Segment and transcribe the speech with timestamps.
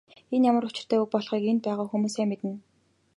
[0.35, 2.51] Энэ ямар учиртай үг болохыг энд байгаа хүмүүс сайн мэднэ.